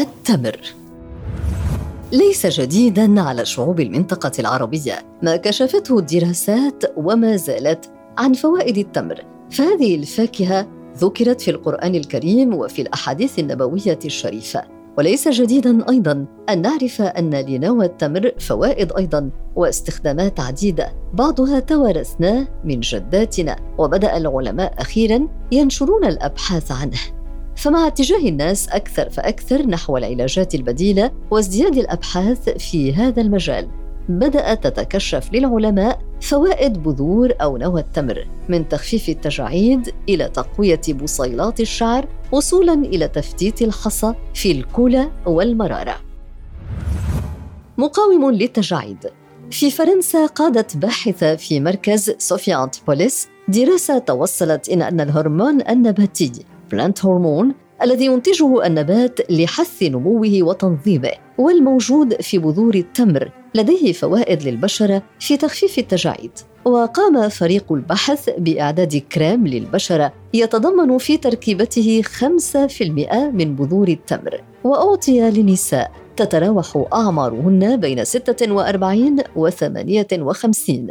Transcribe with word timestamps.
التمر. 0.00 0.60
ليس 2.12 2.46
جديدا 2.46 3.20
على 3.20 3.44
شعوب 3.44 3.80
المنطقة 3.80 4.32
العربية 4.38 4.98
ما 5.22 5.36
كشفته 5.36 5.98
الدراسات 5.98 6.84
وما 6.96 7.36
زالت 7.36 7.90
عن 8.18 8.32
فوائد 8.32 8.78
التمر. 8.78 9.24
فهذه 9.50 9.94
الفاكهة 9.94 10.66
ذكرت 10.96 11.40
في 11.40 11.50
القرآن 11.50 11.94
الكريم 11.94 12.54
وفي 12.54 12.82
الأحاديث 12.82 13.38
النبوية 13.38 13.98
الشريفة. 14.04 14.62
وليس 14.98 15.28
جديدا 15.28 15.90
أيضا 15.90 16.26
أن 16.48 16.62
نعرف 16.62 17.02
أن 17.02 17.34
لنوى 17.34 17.86
التمر 17.86 18.32
فوائد 18.38 18.92
أيضا 18.92 19.30
واستخدامات 19.56 20.40
عديدة. 20.40 20.92
بعضها 21.14 21.60
توارثناه 21.60 22.48
من 22.64 22.80
جداتنا. 22.80 23.56
وبدأ 23.78 24.16
العلماء 24.16 24.74
أخيرا 24.78 25.28
ينشرون 25.52 26.04
الأبحاث 26.04 26.72
عنه. 26.72 27.19
فمع 27.56 27.86
اتجاه 27.86 28.28
الناس 28.28 28.68
أكثر 28.68 29.10
فأكثر 29.10 29.66
نحو 29.66 29.96
العلاجات 29.96 30.54
البديلة 30.54 31.10
وازدياد 31.30 31.76
الأبحاث 31.76 32.48
في 32.48 32.94
هذا 32.94 33.22
المجال 33.22 33.68
بدأت 34.08 34.66
تتكشف 34.66 35.30
للعلماء 35.32 35.98
فوائد 36.20 36.82
بذور 36.82 37.32
أو 37.42 37.56
نوى 37.56 37.80
التمر 37.80 38.28
من 38.48 38.68
تخفيف 38.68 39.08
التجاعيد 39.08 39.94
إلى 40.08 40.28
تقوية 40.28 40.80
بصيلات 41.02 41.60
الشعر 41.60 42.08
وصولا 42.32 42.72
إلى 42.72 43.08
تفتيت 43.08 43.62
الحصى 43.62 44.14
في 44.34 44.52
الكلى 44.52 45.10
والمرارة. 45.26 45.96
مقاوم 47.78 48.30
للتجاعيد. 48.30 49.06
في 49.50 49.70
فرنسا 49.70 50.26
قادت 50.26 50.76
باحثة 50.76 51.36
في 51.36 51.60
مركز 51.60 52.14
صوفيا 52.18 52.64
أنتبوليس 52.64 53.28
دراسة 53.48 53.98
توصلت 53.98 54.68
إلى 54.68 54.88
أن 54.88 55.00
الهرمون 55.00 55.68
النباتي 55.68 56.32
بلانت 56.70 57.04
هرمون 57.04 57.54
الذي 57.82 58.06
ينتجه 58.06 58.66
النبات 58.66 59.30
لحث 59.30 59.82
نموه 59.82 60.42
وتنظيمه 60.42 61.10
والموجود 61.38 62.22
في 62.22 62.38
بذور 62.38 62.74
التمر 62.74 63.32
لديه 63.54 63.92
فوائد 63.92 64.42
للبشره 64.42 65.02
في 65.20 65.36
تخفيف 65.36 65.78
التجاعيد. 65.78 66.30
وقام 66.64 67.28
فريق 67.28 67.72
البحث 67.72 68.30
بإعداد 68.38 68.96
كريم 68.96 69.46
للبشره 69.46 70.12
يتضمن 70.34 70.98
في 70.98 71.16
تركيبته 71.16 72.02
5% 72.02 73.30
من 73.32 73.56
بذور 73.56 73.88
التمر. 73.88 74.44
وأعطي 74.64 75.20
للنساء 75.30 75.92
تتراوح 76.16 76.84
أعمارهن 76.92 77.76
بين 77.76 78.04
46 78.04 79.16
و 79.36 79.50
58 79.50 80.88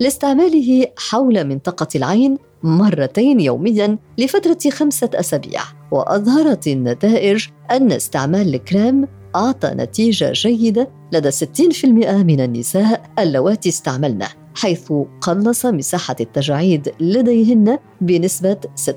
لاستعماله 0.00 0.86
حول 0.96 1.44
منطقة 1.44 1.88
العين 1.94 2.38
مرتين 2.62 3.40
يوميا 3.40 3.98
لفترة 4.18 4.70
خمسة 4.70 5.10
أسابيع 5.14 5.60
وأظهرت 5.90 6.66
النتائج 6.66 7.46
أن 7.70 7.92
استعمال 7.92 8.54
الكريم 8.54 9.06
أعطى 9.36 9.68
نتيجة 9.68 10.32
جيدة 10.32 10.90
لدى 11.12 11.30
60% 11.30 11.34
من 11.84 12.40
النساء 12.40 13.02
اللواتي 13.18 13.68
استعملنه 13.68 14.28
حيث 14.54 14.92
قلص 15.20 15.66
مساحة 15.66 16.16
التجاعيد 16.20 16.92
لديهن 17.00 17.78
بنسبة 18.00 18.56
26.7% 18.90 18.94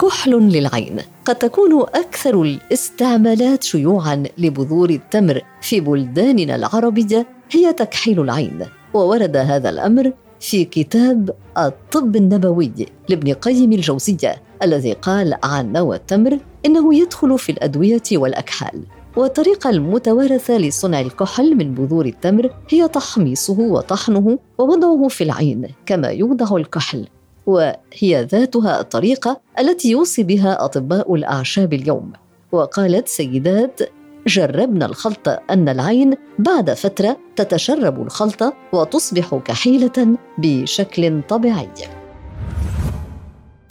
كحل 0.00 0.30
للعين 0.30 1.00
قد 1.24 1.34
تكون 1.34 1.80
أكثر 1.80 2.42
الاستعمالات 2.42 3.62
شيوعا 3.62 4.22
لبذور 4.38 4.90
التمر 4.90 5.40
في 5.60 5.80
بلداننا 5.80 6.56
العربية 6.56 7.26
هي 7.50 7.72
تكحيل 7.72 8.20
العين. 8.20 8.66
وورد 8.94 9.36
هذا 9.36 9.70
الأمر 9.70 10.12
في 10.40 10.64
كتاب 10.64 11.30
الطب 11.58 12.16
النبوي 12.16 12.72
لابن 13.08 13.32
قيم 13.32 13.72
الجوزية 13.72 14.42
الذي 14.62 14.92
قال 14.92 15.34
عن 15.44 15.72
نوى 15.72 15.96
التمر 15.96 16.38
إنه 16.66 16.94
يدخل 16.94 17.38
في 17.38 17.52
الأدوية 17.52 18.02
والأكحال. 18.12 18.82
والطريقة 19.16 19.70
المتوارثة 19.70 20.58
لصنع 20.58 21.00
الكحل 21.00 21.54
من 21.54 21.74
بذور 21.74 22.06
التمر 22.06 22.50
هي 22.68 22.88
تحميصه 22.88 23.60
وطحنه 23.60 24.38
ووضعه 24.58 25.08
في 25.08 25.24
العين 25.24 25.68
كما 25.86 26.08
يوضع 26.08 26.56
الكحل 26.56 27.06
وهي 27.46 28.24
ذاتها 28.24 28.80
الطريقة 28.80 29.40
التي 29.58 29.90
يوصي 29.90 30.22
بها 30.22 30.64
أطباء 30.64 31.14
الأعشاب 31.14 31.72
اليوم. 31.72 32.12
وقالت 32.52 33.08
سيدات 33.08 33.80
جربنا 34.26 34.86
الخلط 34.86 35.28
أن 35.50 35.68
العين 35.68 36.14
بعد 36.38 36.70
فترة 36.70 37.16
تتشرب 37.36 38.02
الخلطه 38.02 38.52
وتصبح 38.72 39.34
كحيلة 39.44 40.16
بشكل 40.38 41.22
طبيعي. 41.28 41.68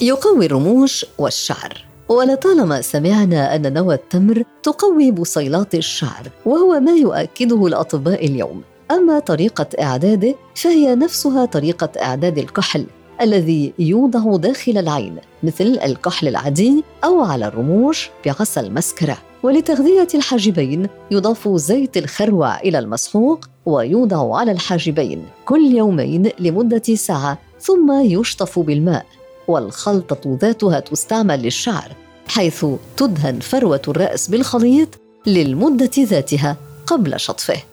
يقوي 0.02 0.46
الرموش 0.46 1.06
والشعر. 1.18 1.86
ولطالما 2.10 2.82
سمعنا 2.82 3.56
أن 3.56 3.74
نوى 3.74 3.96
التمر 3.96 4.44
تقوي 4.64 5.12
بصيلات 5.12 5.76
الشعر 5.76 6.30
وهو 6.46 6.80
ما 6.80 6.92
يؤكده 6.92 7.68
الأطباء 7.68 8.26
اليوم. 8.26 8.62
أما 8.92 9.20
طريقة 9.20 9.68
إعداده 9.82 10.36
فهي 10.56 10.96
نفسها 10.96 11.46
طريقة 11.46 11.90
إعداد 12.02 12.38
الكحل. 12.38 12.86
الذي 13.22 13.74
يوضع 13.80 14.36
داخل 14.36 14.78
العين 14.78 15.18
مثل 15.44 15.80
الكحل 15.84 16.28
العادي 16.28 16.84
أو 17.04 17.24
على 17.24 17.48
الرموش 17.48 18.10
بعصا 18.26 18.62
المسكرة. 18.62 19.18
ولتغذية 19.44 20.08
الحاجبين 20.16 20.88
يضاف 21.12 21.48
زيت 21.48 21.98
الخروع 21.98 22.60
إلى 22.60 22.80
المسحوق 22.80 23.46
ويوضع 23.66 24.38
على 24.38 24.52
الحاجبين 24.52 25.26
كل 25.46 25.62
يومين 25.76 26.30
لمدة 26.40 26.96
ساعة 26.96 27.38
ثم 27.60 28.02
يشطف 28.02 28.60
بالماء. 28.60 29.06
والخلطة 29.48 30.38
ذاتها 30.42 30.80
تستعمل 30.80 31.42
للشعر 31.42 31.92
حيث 32.28 32.66
تدهن 32.98 33.40
فروة 33.40 33.82
الرأس 33.88 34.28
بالخليط 34.28 34.90
للمدة 35.28 35.92
ذاتها 36.00 36.58
قبل 36.88 37.20
شطفه. 37.20 37.64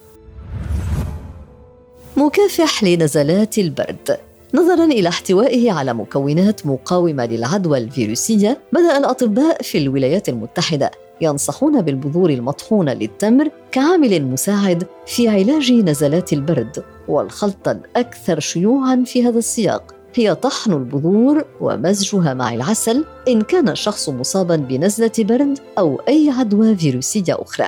مكافح 2.17 2.85
لنزلات 2.85 3.59
البرد. 3.59 4.30
نظرا 4.55 4.85
إلى 4.85 5.09
احتوائه 5.09 5.73
على 5.73 5.95
مكونات 5.95 6.67
مقاومة 6.67 7.27
للعدوى 7.27 7.79
الفيروسية 7.79 8.59
بدأ 8.73 8.99
الأطباء 8.99 9.63
في 9.63 9.79
الولايات 9.79 10.29
المتحدة 10.29 10.91
ينصحون 11.21 11.83
بالبذور 11.83 12.31
المطحونة 12.31 12.93
للتمر 12.93 13.51
كعامل 13.73 14.25
مساعد 14.25 14.87
في 15.07 15.29
علاج 15.29 15.73
نزلات 15.73 16.33
البرد 16.33 16.85
والخلطه 17.09 17.71
الأكثر 17.71 18.41
شيوعا 18.41 19.05
في 19.07 19.27
هذا 19.27 19.39
السياق. 19.39 19.95
هي 20.15 20.35
طحن 20.35 20.73
البذور 20.73 21.45
ومزجها 21.61 22.35
مع 22.35 22.55
العسل 22.55 23.05
إن 23.29 23.41
كان 23.43 23.69
الشخص 23.69 24.09
مصابا 24.09 24.57
بنزلة 24.57 25.13
برد 25.19 25.59
أو 25.79 26.01
أي 26.09 26.31
عدوى 26.39 26.77
فيروسية 26.77 27.37
أخرى. 27.43 27.67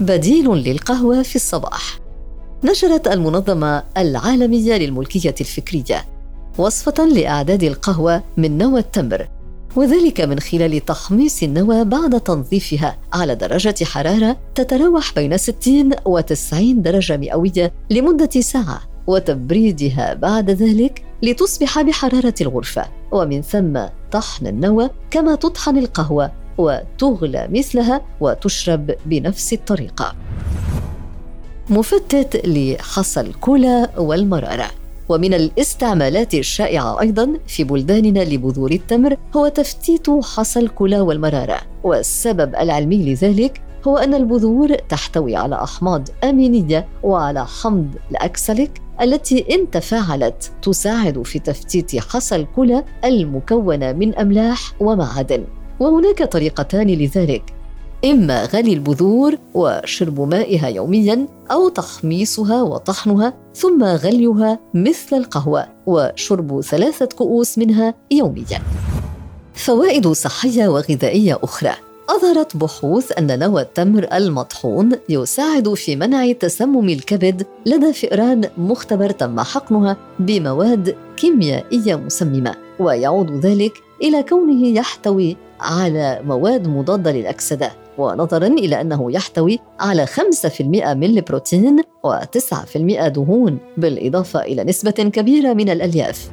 بديل 0.00 0.48
للقهوة 0.48 1.22
في 1.22 1.36
الصباح. 1.36 2.09
نشرت 2.64 3.08
المنظمة 3.08 3.82
العالمية 3.96 4.76
للملكية 4.76 5.34
الفكرية 5.40 6.04
وصفة 6.58 7.04
لإعداد 7.04 7.62
القهوة 7.62 8.22
من 8.36 8.58
نوى 8.58 8.80
التمر 8.80 9.28
وذلك 9.76 10.20
من 10.20 10.40
خلال 10.40 10.84
تحميص 10.84 11.42
النوى 11.42 11.84
بعد 11.84 12.20
تنظيفها 12.20 12.98
على 13.12 13.34
درجة 13.34 13.84
حرارة 13.84 14.36
تتراوح 14.54 15.14
بين 15.14 15.36
60 15.36 15.90
و 16.04 16.20
90 16.20 16.82
درجة 16.82 17.16
مئوية 17.16 17.72
لمدة 17.90 18.40
ساعة 18.40 18.80
وتبريدها 19.06 20.14
بعد 20.14 20.50
ذلك 20.50 21.04
لتصبح 21.22 21.82
بحرارة 21.82 22.34
الغرفة 22.40 22.84
ومن 23.12 23.42
ثم 23.42 23.80
طحن 24.12 24.46
النوى 24.46 24.90
كما 25.10 25.34
تطحن 25.34 25.78
القهوة 25.78 26.32
وتغلى 26.58 27.48
مثلها 27.50 28.02
وتشرب 28.20 28.90
بنفس 29.06 29.52
الطريقة. 29.52 30.14
مفتت 31.70 32.46
لحصى 32.46 33.20
الكلى 33.20 33.88
والمرارة. 33.98 34.66
ومن 35.08 35.34
الاستعمالات 35.34 36.34
الشائعة 36.34 37.00
أيضا 37.00 37.32
في 37.46 37.64
بلداننا 37.64 38.20
لبذور 38.20 38.70
التمر 38.70 39.16
هو 39.36 39.48
تفتيت 39.48 40.10
حصى 40.10 40.60
الكلى 40.60 41.00
والمرارة. 41.00 41.60
والسبب 41.84 42.54
العلمي 42.54 43.12
لذلك 43.12 43.62
هو 43.88 43.96
أن 43.96 44.14
البذور 44.14 44.74
تحتوي 44.74 45.36
على 45.36 45.62
أحماض 45.62 46.08
أمينية 46.24 46.88
وعلى 47.02 47.46
حمض 47.46 47.88
الأكسليك 48.10 48.82
التي 49.02 49.54
إن 49.54 49.70
تفاعلت 49.70 50.52
تساعد 50.62 51.22
في 51.22 51.38
تفتيت 51.38 51.96
حصى 51.96 52.36
الكلى 52.36 52.84
المكونة 53.04 53.92
من 53.92 54.14
أملاح 54.14 54.72
ومعادن. 54.80 55.44
وهناك 55.80 56.22
طريقتان 56.22 56.86
لذلك. 56.86 57.42
إما 58.04 58.44
غلي 58.44 58.72
البذور 58.72 59.34
وشرب 59.54 60.20
مائها 60.20 60.68
يوميا 60.68 61.26
أو 61.50 61.68
تحميصها 61.68 62.62
وطحنها 62.62 63.34
ثم 63.54 63.84
غليها 63.84 64.58
مثل 64.74 65.16
القهوة 65.16 65.66
وشرب 65.86 66.60
ثلاثة 66.60 67.06
كؤوس 67.06 67.58
منها 67.58 67.94
يوميا. 68.10 68.60
فوائد 69.54 70.08
صحية 70.08 70.68
وغذائية 70.68 71.38
أخرى 71.42 71.72
أظهرت 72.08 72.56
بحوث 72.56 73.18
أن 73.18 73.38
نوى 73.38 73.62
التمر 73.62 74.08
المطحون 74.12 74.92
يساعد 75.08 75.74
في 75.74 75.96
منع 75.96 76.32
تسمم 76.32 76.88
الكبد 76.88 77.46
لدى 77.66 77.92
فئران 77.92 78.48
مختبر 78.58 79.10
تم 79.10 79.40
حقنها 79.40 79.96
بمواد 80.18 80.96
كيميائية 81.16 81.94
مسممة 81.94 82.54
ويعود 82.78 83.30
ذلك 83.46 83.72
إلى 84.02 84.22
كونه 84.22 84.66
يحتوي 84.66 85.36
على 85.60 86.20
مواد 86.24 86.68
مضادة 86.68 87.12
للأكسدة 87.12 87.72
ونظرا 88.00 88.46
إلى 88.46 88.80
أنه 88.80 89.12
يحتوي 89.12 89.58
على 89.80 90.06
5% 90.06 90.60
من 90.60 91.04
البروتين 91.04 91.82
و9% 92.06 93.06
دهون 93.06 93.58
بالإضافة 93.76 94.40
إلى 94.40 94.64
نسبة 94.64 94.90
كبيرة 94.90 95.52
من 95.52 95.68
الألياف. 95.68 96.30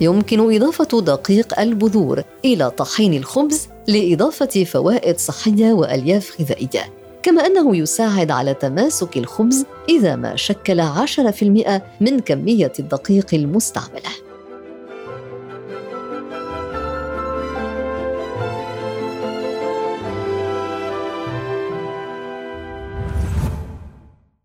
يمكن 0.00 0.54
إضافة 0.54 1.00
دقيق 1.00 1.60
البذور 1.60 2.22
إلى 2.44 2.70
طحين 2.70 3.14
الخبز 3.14 3.68
لإضافة 3.88 4.64
فوائد 4.64 5.18
صحية 5.18 5.72
وألياف 5.72 6.40
غذائية. 6.40 6.92
كما 7.22 7.46
أنه 7.46 7.76
يساعد 7.76 8.30
على 8.30 8.54
تماسك 8.54 9.16
الخبز 9.16 9.64
إذا 9.88 10.16
ما 10.16 10.36
شكل 10.36 10.80
10% 10.80 11.82
من 12.00 12.18
كمية 12.18 12.72
الدقيق 12.78 13.26
المستعملة. 13.34 14.23